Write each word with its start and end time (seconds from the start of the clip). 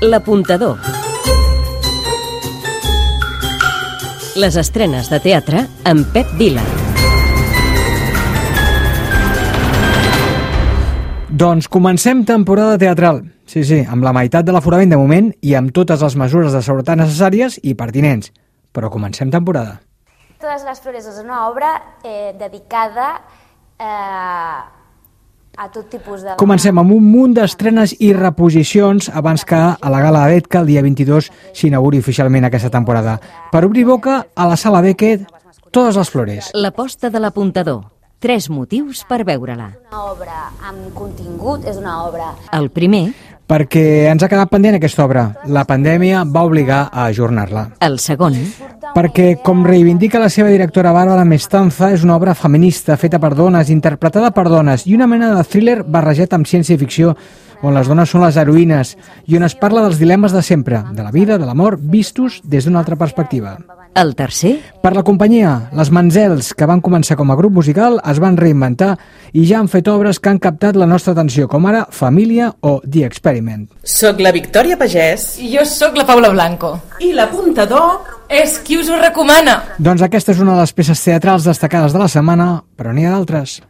L'apuntador. 0.00 0.78
Les 4.40 4.56
estrenes 4.56 5.10
de 5.12 5.18
teatre 5.20 5.66
amb 5.84 6.08
Pep 6.14 6.30
Vila. 6.38 6.62
Doncs 11.28 11.68
comencem 11.68 12.24
temporada 12.24 12.78
teatral. 12.80 13.26
Sí, 13.44 13.60
sí, 13.60 13.82
amb 13.84 14.00
la 14.00 14.14
meitat 14.16 14.48
de 14.48 14.56
l'aforament 14.56 14.88
de 14.88 14.96
moment 14.96 15.34
i 15.44 15.52
amb 15.60 15.68
totes 15.76 16.00
les 16.00 16.16
mesures 16.16 16.56
de 16.56 16.64
seguretat 16.64 16.96
necessàries 16.96 17.60
i 17.60 17.76
pertinents. 17.76 18.32
Però 18.72 18.88
comencem 18.88 19.28
temporada. 19.28 19.82
Todas 20.40 20.64
las 20.64 20.80
flores 20.80 21.04
és 21.12 21.20
una 21.20 21.44
obra 21.50 21.76
eh, 22.00 22.32
dedicada 22.40 23.18
eh, 23.76 24.79
a 25.56 25.68
tot 25.70 25.88
tipus 25.90 26.22
de... 26.24 26.36
Comencem 26.40 26.78
amb 26.80 26.94
un 26.94 27.06
munt 27.10 27.34
d'estrenes 27.36 27.94
i 27.98 28.12
reposicions 28.16 29.10
abans 29.12 29.44
que 29.44 29.60
a 29.60 29.92
la 29.92 30.02
gala 30.02 30.26
d'Edca 30.30 30.62
el 30.62 30.70
dia 30.70 30.82
22 30.82 31.30
s'inauguri 31.56 32.00
oficialment 32.00 32.48
aquesta 32.48 32.70
temporada. 32.70 33.18
Per 33.52 33.64
obrir 33.66 33.84
boca, 33.88 34.24
a 34.34 34.48
la 34.48 34.56
sala 34.56 34.82
Beckett, 34.84 35.26
totes 35.70 35.96
les 35.96 36.10
flores. 36.10 36.52
L'aposta 36.54 37.10
de 37.10 37.20
l'apuntador. 37.20 37.82
Tres 38.20 38.50
motius 38.52 39.06
per 39.08 39.22
veure-la. 39.24 39.70
Una 39.88 40.00
obra 40.12 40.40
amb 40.68 40.90
contingut, 40.94 41.64
és 41.64 41.78
una 41.80 42.02
obra... 42.04 42.34
El 42.52 42.68
primer, 42.68 43.08
Perquè 43.50 44.06
ens 44.06 44.22
ha 44.22 44.28
quedat 44.30 44.46
pendent 44.46 44.76
aquesta 44.76 45.02
obra. 45.02 45.24
La 45.50 45.64
pandèmia 45.66 46.20
va 46.22 46.44
obligar 46.46 46.84
a 46.86 47.08
ajornar-la. 47.10 47.64
el 47.82 47.98
segon, 47.98 48.36
Perquè, 48.90 49.36
com 49.44 49.62
reivindica 49.62 50.18
la 50.18 50.28
seva 50.32 50.50
directora 50.50 50.90
Bàrbara 50.92 51.24
Mestanza, 51.24 51.92
és 51.94 52.02
una 52.02 52.16
obra 52.16 52.34
feminista 52.34 52.96
feta 52.98 53.20
per 53.22 53.36
dones, 53.38 53.70
interpretada 53.70 54.32
per 54.34 54.48
dones, 54.50 54.86
i 54.90 54.96
una 54.96 55.06
mena 55.06 55.30
de 55.36 55.44
thriller 55.46 55.80
barrejat 55.86 56.34
amb 56.34 56.48
ciència-ficció, 56.50 57.14
on 57.62 57.76
les 57.76 57.86
dones 57.86 58.08
són 58.08 58.24
les 58.24 58.38
heroïnes 58.40 58.94
i 59.28 59.36
on 59.36 59.44
es 59.46 59.54
parla 59.54 59.84
dels 59.84 60.00
dilemes 60.00 60.32
de 60.32 60.42
sempre, 60.42 60.82
de 60.90 61.04
la 61.04 61.12
vida, 61.12 61.38
de 61.38 61.46
l'amor, 61.46 61.76
vistos 61.78 62.40
des 62.42 62.64
d'una 62.64 62.80
altra 62.80 62.96
perspectiva. 62.96 63.58
el 63.94 64.14
tercer, 64.14 64.60
Per 64.80 64.94
la 64.94 65.02
companyia, 65.02 65.68
les 65.76 65.90
Manzels, 65.90 66.54
que 66.54 66.64
van 66.64 66.80
començar 66.80 67.16
com 67.18 67.30
a 67.30 67.36
grup 67.36 67.52
musical, 67.52 67.98
es 68.08 68.20
van 68.22 68.36
reinventar 68.38 68.94
i 69.32 69.44
ja 69.44 69.58
han 69.58 69.68
fet 69.68 69.88
obres 69.88 70.20
que 70.20 70.30
han 70.30 70.38
captat 70.38 70.76
la 70.76 70.86
nostra 70.86 71.12
atenció, 71.12 71.48
com 71.48 71.66
ara 71.66 71.86
Família 71.90 72.54
o 72.60 72.80
The 72.80 73.04
Experiment. 73.04 73.68
Soc 73.82 74.20
la 74.20 74.32
Victòria 74.32 74.78
Pagès 74.78 75.38
I 75.42 75.50
jo 75.56 75.66
sóc 75.66 75.98
la 75.98 76.06
Paula 76.06 76.30
Blanco. 76.30 76.80
i 77.00 77.12
l'apuntador 77.12 78.09
És 78.30 78.60
qui 78.62 78.78
us 78.78 78.88
ho 78.88 78.96
recomana. 79.00 79.56
Doncs 79.82 80.04
aquesta 80.06 80.30
és 80.30 80.38
una 80.38 80.54
de 80.54 80.62
les 80.62 80.72
peces 80.72 81.02
teatrals 81.02 81.44
destacades 81.44 81.92
de 81.92 81.98
la 81.98 82.08
setmana, 82.08 82.62
però 82.78 82.94
n'hi 82.94 83.06
ha 83.06 83.16
d'altres. 83.16 83.60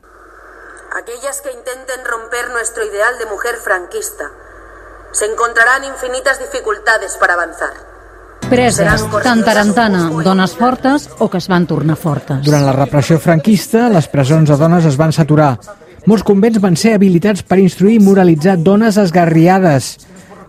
aquellas 1.01 1.41
que 1.41 1.51
intenten 1.51 2.01
romper 2.05 2.51
nuestro 2.53 2.85
ideal 2.85 3.15
de 3.19 3.27
mujer 3.27 3.55
franquista. 3.63 4.25
Se 5.13 5.25
encontrarán 5.25 5.85
infinitas 5.85 6.39
dificultades 6.39 7.17
para 7.19 7.35
avanzar. 7.35 7.73
Preses, 8.51 9.05
tant 9.23 9.45
tarantana, 9.45 10.11
dones 10.25 10.53
fortes 10.59 11.09
o 11.19 11.31
que 11.31 11.39
es 11.39 11.47
van 11.49 11.67
tornar 11.67 11.97
fortes. 11.97 12.43
Durant 12.45 12.67
la 12.67 12.75
repressió 12.75 13.19
franquista, 13.23 13.89
les 13.89 14.09
presons 14.09 14.51
de 14.51 14.57
dones 14.59 14.85
es 14.85 14.97
van 14.99 15.13
saturar. 15.13 15.55
Molts 16.11 16.25
convents 16.27 16.59
van 16.61 16.77
ser 16.77 16.97
habilitats 16.97 17.45
per 17.47 17.61
instruir 17.63 18.01
i 18.01 18.03
moralitzar 18.03 18.57
dones 18.59 18.99
esgarriades. 18.99 19.93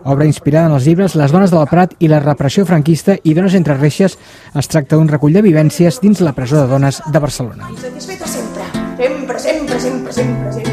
Obra 0.04 0.26
inspirada 0.26 0.66
en 0.66 0.76
els 0.76 0.86
llibres 0.86 1.14
Les 1.18 1.32
dones 1.32 1.52
del 1.52 1.66
Prat 1.70 1.94
i 2.02 2.10
la 2.10 2.20
repressió 2.22 2.66
franquista 2.66 3.16
i 3.22 3.34
Dones 3.36 3.54
entre 3.54 3.78
reixes 3.78 4.18
es 4.58 4.68
tracta 4.68 4.96
d'un 4.96 5.10
recull 5.10 5.34
de 5.36 5.42
vivències 5.44 6.00
dins 6.02 6.20
la 6.20 6.34
presó 6.34 6.62
de 6.62 6.66
dones 6.70 7.02
de 7.06 7.18
Barcelona. 7.22 7.70
Satisfeta 7.78 8.26
sempre. 8.26 8.68
Sempre, 8.98 9.38
sempre, 9.38 9.80
sempre, 9.80 10.12
sempre, 10.12 10.52
sempre. 10.52 10.72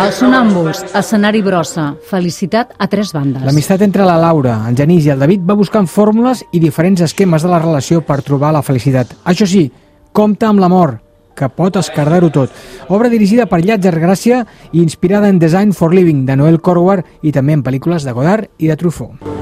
Els 0.00 0.16
sonàmbuls, 0.18 0.80
escenari 0.96 1.42
brossa, 1.44 1.90
felicitat 2.10 2.72
a 2.78 2.88
tres 2.90 3.12
bandes. 3.14 3.44
L'amistat 3.46 3.82
entre 3.86 4.06
la 4.08 4.16
Laura, 4.18 4.56
en 4.68 4.76
Genís 4.78 5.06
i 5.06 5.12
el 5.14 5.20
David 5.22 5.44
va 5.46 5.58
buscant 5.58 5.86
fórmules 5.90 6.42
i 6.52 6.62
diferents 6.62 7.02
esquemes 7.06 7.44
de 7.44 7.50
la 7.52 7.60
relació 7.62 8.00
per 8.06 8.22
trobar 8.26 8.54
la 8.56 8.64
felicitat. 8.66 9.12
Això 9.30 9.46
sí, 9.46 9.66
compta 10.16 10.48
amb 10.48 10.62
l'amor, 10.62 10.96
que 11.34 11.48
pot 11.48 11.76
escardar-ho 11.80 12.30
tot. 12.34 12.54
Obra 12.88 13.10
dirigida 13.12 13.46
per 13.50 13.62
Llàtzer 13.64 13.96
Gràcia 13.98 14.44
i 14.72 14.82
inspirada 14.82 15.28
en 15.28 15.38
Design 15.38 15.72
for 15.72 15.94
Living, 15.94 16.26
de 16.26 16.36
Noel 16.36 16.60
Corward, 16.60 17.06
i 17.22 17.32
també 17.32 17.56
en 17.56 17.66
pel·lícules 17.66 18.06
de 18.06 18.16
Godard 18.16 18.50
i 18.58 18.70
de 18.70 18.76
Truffaut. 18.80 19.40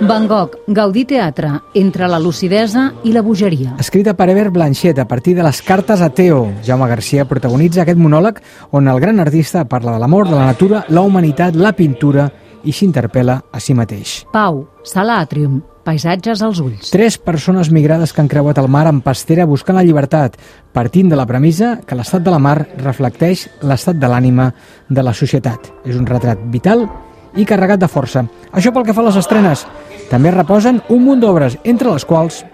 Van 0.00 0.26
Gogh, 0.28 0.58
Gaudí 0.66 1.04
Teatre, 1.08 1.50
entre 1.74 2.06
la 2.08 2.18
lucidesa 2.20 2.90
i 3.04 3.12
la 3.14 3.22
bogeria. 3.24 3.76
Escrita 3.80 4.12
per 4.14 4.28
Eber 4.28 4.50
Blanchet 4.52 4.98
a 4.98 5.06
partir 5.08 5.34
de 5.36 5.42
les 5.42 5.62
cartes 5.62 6.02
a 6.04 6.10
Teo, 6.10 6.42
Jaume 6.66 6.88
Garcia 6.90 7.24
protagonitza 7.24 7.82
aquest 7.82 7.98
monòleg 7.98 8.42
on 8.76 8.88
el 8.92 9.00
gran 9.00 9.20
artista 9.24 9.64
parla 9.64 9.96
de 9.96 10.02
l'amor, 10.02 10.28
de 10.28 10.36
la 10.36 10.50
natura, 10.52 10.84
la 10.88 11.00
humanitat, 11.00 11.56
la 11.56 11.72
pintura 11.72 12.28
i 12.66 12.74
s'interpel·la 12.74 13.38
a 13.52 13.62
si 13.62 13.74
mateix. 13.78 14.18
Pau, 14.34 14.64
Sala 14.84 15.20
Atrium, 15.22 15.60
paisatges 15.86 16.42
als 16.42 16.60
ulls. 16.60 16.90
Tres 16.90 17.16
persones 17.22 17.70
migrades 17.70 18.12
que 18.12 18.20
han 18.22 18.30
creuat 18.30 18.58
el 18.58 18.68
mar 18.68 18.86
en 18.90 19.00
pastera 19.04 19.46
buscant 19.46 19.78
la 19.78 19.84
llibertat, 19.86 20.36
partint 20.74 21.12
de 21.12 21.18
la 21.18 21.28
premissa 21.30 21.76
que 21.86 21.98
l'estat 21.98 22.26
de 22.26 22.34
la 22.34 22.42
mar 22.42 22.58
reflecteix 22.82 23.46
l'estat 23.62 24.00
de 24.02 24.10
l'ànima 24.10 24.50
de 24.88 25.06
la 25.06 25.14
societat. 25.14 25.70
És 25.86 25.96
un 25.96 26.08
retrat 26.10 26.42
vital 26.50 26.88
i 27.36 27.46
carregat 27.46 27.80
de 27.80 27.88
força. 27.88 28.26
Això 28.52 28.74
pel 28.74 28.84
que 28.84 28.96
fa 28.96 29.04
a 29.04 29.08
les 29.10 29.22
estrenes. 29.22 29.66
També 30.10 30.34
reposen 30.34 30.82
un 30.90 31.02
munt 31.04 31.22
d'obres, 31.22 31.58
entre 31.64 31.94
les 31.94 32.04
quals 32.04 32.44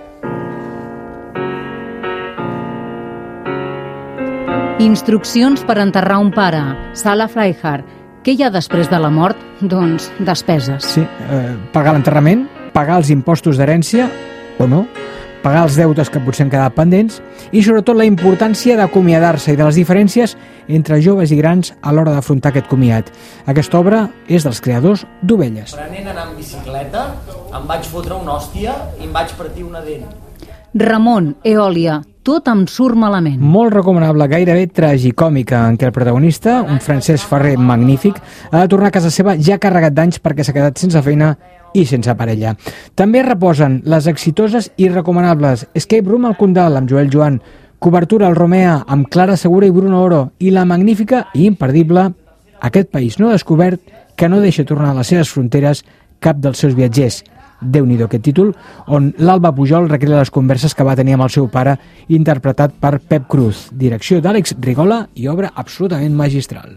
Instruccions 4.83 5.63
per 5.63 5.77
enterrar 5.79 6.19
un 6.19 6.33
pare, 6.35 6.63
Sala 6.99 7.29
Freihardt. 7.31 8.02
Què 8.23 8.37
hi 8.37 8.43
ha 8.47 8.53
després 8.55 8.87
de 8.87 8.99
la 9.03 9.09
mort? 9.11 9.39
Doncs 9.61 10.05
despeses. 10.23 10.85
sí, 10.85 11.01
eh, 11.03 11.57
pagar 11.73 11.93
l'enterrament, 11.93 12.47
pagar 12.73 13.01
els 13.01 13.11
impostos 13.11 13.59
d'herència, 13.59 14.07
o 14.63 14.67
no, 14.71 14.87
pagar 15.43 15.65
els 15.67 15.75
deutes 15.75 16.09
que 16.09 16.21
potser 16.23 16.45
han 16.45 16.53
quedat 16.53 16.77
pendents 16.77 17.19
i 17.51 17.65
sobretot 17.67 17.99
la 17.99 18.07
importància 18.07 18.77
d'acomiadar-se 18.79 19.53
i 19.53 19.59
de 19.59 19.67
les 19.67 19.75
diferències 19.75 20.37
entre 20.69 21.01
joves 21.03 21.33
i 21.33 21.41
grans 21.41 21.75
a 21.83 21.91
l'hora 21.91 22.15
d'afrontar 22.15 22.53
aquest 22.53 22.71
comiat. 22.71 23.11
Aquesta 23.51 23.81
obra 23.81 24.05
és 24.29 24.47
dels 24.47 24.63
creadors 24.63 25.03
d'Ovelles. 25.23 25.75
Aprenent 25.75 26.07
a 26.07 26.15
anar 26.15 26.29
amb 26.29 26.39
bicicleta, 26.39 27.09
em 27.59 27.67
vaig 27.67 27.91
fotre 27.91 28.15
una 28.15 28.39
hòstia 28.39 28.77
i 29.01 29.09
em 29.09 29.13
vaig 29.13 29.35
partir 29.35 29.67
una 29.67 29.83
dent. 29.83 30.07
Ramon, 30.79 31.35
Eòlia, 31.43 31.99
tot 32.23 32.49
em 32.49 32.65
surt 32.71 32.99
malament. 32.99 33.41
Molt 33.41 33.75
recomanable, 33.75 34.29
gairebé 34.31 34.69
tragicòmica, 34.75 35.65
en 35.69 35.79
què 35.79 35.89
el 35.89 35.95
protagonista, 35.97 36.61
un 36.63 36.81
Francesc 36.81 37.29
Ferrer 37.31 37.57
magnífic, 37.59 38.21
ha 38.51 38.63
de 38.63 38.71
tornar 38.71 38.93
a 38.93 38.97
casa 38.99 39.11
seva 39.11 39.37
ja 39.39 39.59
carregat 39.63 39.97
d'anys 39.97 40.23
perquè 40.23 40.47
s'ha 40.47 40.55
quedat 40.57 40.79
sense 40.79 41.03
feina 41.03 41.35
i 41.75 41.85
sense 41.89 42.15
parella. 42.15 42.55
També 42.95 43.23
reposen 43.27 43.81
les 43.85 44.07
exitoses 44.07 44.71
i 44.77 44.89
recomanables 44.89 45.67
Escape 45.75 46.09
Room 46.09 46.27
al 46.29 46.39
Condal 46.39 46.79
amb 46.79 46.91
Joel 46.91 47.11
Joan, 47.13 47.41
Cobertura 47.83 48.29
al 48.29 48.37
Romea 48.39 48.85
amb 48.87 49.09
Clara 49.11 49.37
Segura 49.37 49.67
i 49.67 49.75
Bruno 49.75 50.05
Oro 50.05 50.25
i 50.39 50.53
la 50.55 50.63
magnífica 50.65 51.27
i 51.35 51.49
imperdible 51.51 52.13
Aquest 52.63 52.93
país 52.95 53.19
no 53.19 53.33
descobert 53.33 53.83
que 54.15 54.29
no 54.31 54.39
deixa 54.41 54.65
tornar 54.65 54.93
a 54.93 55.01
les 55.01 55.09
seves 55.11 55.31
fronteres 55.35 55.83
cap 56.23 56.39
dels 56.39 56.61
seus 56.63 56.77
viatgers. 56.79 57.25
Déu 57.63 57.87
nhi 57.87 57.99
aquest 58.03 58.25
títol, 58.27 58.53
on 58.87 59.13
l'Alba 59.19 59.53
Pujol 59.55 59.89
recrea 59.91 60.19
les 60.19 60.31
converses 60.31 60.75
que 60.75 60.85
va 60.85 60.97
tenir 60.99 61.15
amb 61.17 61.27
el 61.27 61.33
seu 61.35 61.49
pare, 61.49 61.77
interpretat 62.09 62.75
per 62.81 62.99
Pep 62.99 63.29
Cruz, 63.31 63.69
direcció 63.73 64.21
d'Àlex 64.21 64.57
Rigola 64.61 65.07
i 65.15 65.29
obra 65.29 65.53
absolutament 65.55 66.15
magistral. 66.17 66.77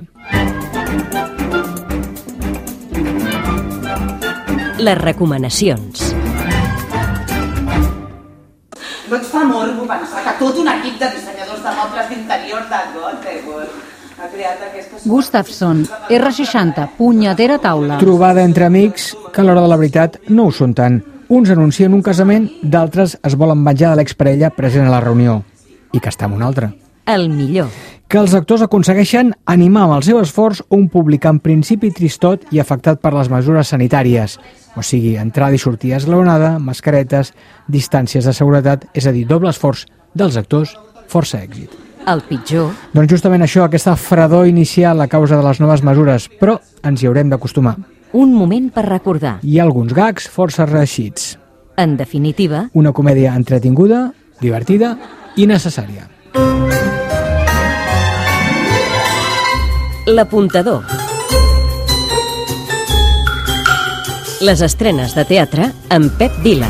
Les 4.79 4.97
recomanacions. 5.01 6.13
No 9.09 9.17
et 9.17 9.25
fa 9.29 9.43
morbo 9.45 9.85
pensar 9.89 10.23
que 10.25 10.37
tot 10.39 10.61
un 10.61 10.69
equip 10.69 10.97
de 11.01 11.11
dissenyadors 11.17 11.61
de 11.63 11.75
mobles 11.81 12.09
d'interior 12.09 12.69
de 12.69 12.85
Göteborg 12.93 13.75
aquestes... 13.75 13.94
Gustafsson, 15.05 15.85
R60, 16.09 16.89
punyetera 16.97 17.57
taula. 17.59 17.97
Trobada 17.99 18.43
entre 18.43 18.65
amics 18.65 19.11
que 19.33 19.41
a 19.41 19.45
l'hora 19.45 19.61
de 19.61 19.69
la 19.69 19.77
veritat 19.77 20.17
no 20.29 20.47
ho 20.47 20.53
són 20.55 20.73
tant. 20.73 21.01
Uns 21.29 21.49
anuncien 21.49 21.93
un 21.93 22.03
casament, 22.05 22.47
d'altres 22.61 23.17
es 23.25 23.35
volen 23.35 23.63
venjar 23.65 23.91
de 23.91 23.99
l'exparella 24.01 24.51
present 24.53 24.87
a 24.87 24.93
la 24.93 25.01
reunió. 25.03 25.41
I 25.93 25.99
que 25.99 26.09
està 26.09 26.29
amb 26.29 26.37
un 26.37 26.45
altre. 26.45 26.71
El 27.05 27.29
millor. 27.29 27.69
Que 28.09 28.19
els 28.21 28.33
actors 28.37 28.63
aconsegueixen 28.65 29.31
animar 29.49 29.85
amb 29.85 29.97
el 29.97 30.05
seu 30.05 30.19
esforç 30.21 30.61
un 30.73 30.87
públic 30.89 31.25
en 31.29 31.39
principi 31.41 31.91
tristot 31.93 32.45
i 32.53 32.61
afectat 32.61 33.01
per 33.01 33.13
les 33.13 33.29
mesures 33.33 33.73
sanitàries. 33.73 34.37
O 34.77 34.85
sigui, 34.85 35.15
entrada 35.21 35.57
i 35.57 35.61
sortida 35.61 35.97
esglaonada, 36.01 36.55
mascaretes, 36.59 37.33
distàncies 37.69 38.25
de 38.25 38.33
seguretat, 38.33 38.85
és 38.93 39.05
a 39.05 39.13
dir, 39.13 39.25
doble 39.29 39.53
esforç 39.53 39.85
dels 40.13 40.37
actors, 40.41 40.77
força 41.09 41.41
èxit. 41.41 41.84
El 42.05 42.21
pitjor. 42.27 42.71
Doncs 42.93 43.09
justament 43.11 43.41
això, 43.45 43.65
aquesta 43.65 43.95
fredor 43.97 44.47
inicial 44.47 45.01
a 45.01 45.07
causa 45.09 45.39
de 45.39 45.45
les 45.45 45.59
noves 45.59 45.81
mesures, 45.83 46.27
però 46.39 46.59
ens 46.85 47.01
hi 47.01 47.09
haurem 47.09 47.31
d'acostumar. 47.33 47.75
Un 48.13 48.33
moment 48.33 48.69
per 48.71 48.85
recordar. 48.87 49.39
Hi 49.43 49.57
ha 49.59 49.65
alguns 49.65 49.93
gags 49.93 50.29
força 50.31 50.65
reeixits. 50.69 51.35
En 51.77 51.97
definitiva, 51.97 52.69
Una 52.73 52.93
comèdia 52.93 53.33
entretinguda, 53.35 54.13
divertida 54.39 54.95
i 55.35 55.47
necessària. 55.47 56.07
L'apuntador. 60.07 60.83
Les 64.45 64.61
estrenes 64.61 65.15
de 65.15 65.25
teatre 65.25 65.71
amb 65.89 66.13
Pep 66.19 66.43
Vila. 66.43 66.69